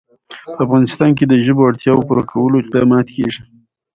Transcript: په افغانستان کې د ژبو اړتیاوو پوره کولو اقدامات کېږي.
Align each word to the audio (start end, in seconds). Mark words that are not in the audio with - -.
په 0.55 0.61
افغانستان 0.65 1.09
کې 1.17 1.25
د 1.27 1.33
ژبو 1.45 1.67
اړتیاوو 1.69 2.05
پوره 2.07 2.23
کولو 2.31 2.61
اقدامات 2.63 3.07
کېږي. 3.15 3.41